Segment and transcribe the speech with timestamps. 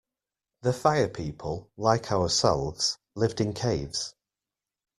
[0.63, 4.15] The Fire People, like ourselves, lived in caves.